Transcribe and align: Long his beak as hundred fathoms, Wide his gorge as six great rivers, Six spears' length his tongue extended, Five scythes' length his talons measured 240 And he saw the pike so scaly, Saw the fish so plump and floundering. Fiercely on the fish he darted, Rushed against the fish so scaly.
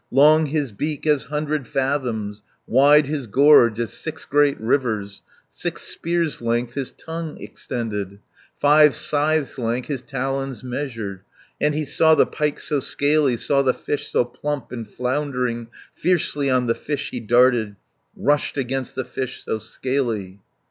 Long 0.09 0.47
his 0.47 0.71
beak 0.71 1.05
as 1.05 1.25
hundred 1.25 1.67
fathoms, 1.67 2.41
Wide 2.65 3.05
his 3.05 3.27
gorge 3.27 3.79
as 3.79 3.93
six 3.93 4.25
great 4.25 4.59
rivers, 4.59 5.21
Six 5.51 5.83
spears' 5.83 6.41
length 6.41 6.73
his 6.73 6.91
tongue 6.91 7.39
extended, 7.39 8.17
Five 8.59 8.95
scythes' 8.95 9.59
length 9.59 9.89
his 9.89 10.01
talons 10.01 10.63
measured 10.63 11.17
240 11.59 11.65
And 11.67 11.75
he 11.75 11.85
saw 11.85 12.15
the 12.15 12.25
pike 12.25 12.59
so 12.59 12.79
scaly, 12.79 13.37
Saw 13.37 13.61
the 13.61 13.75
fish 13.75 14.09
so 14.11 14.25
plump 14.25 14.71
and 14.71 14.87
floundering. 14.89 15.67
Fiercely 15.93 16.49
on 16.49 16.65
the 16.65 16.73
fish 16.73 17.11
he 17.11 17.19
darted, 17.19 17.75
Rushed 18.17 18.57
against 18.57 18.95
the 18.95 19.05
fish 19.05 19.43
so 19.45 19.59
scaly. 19.59 20.39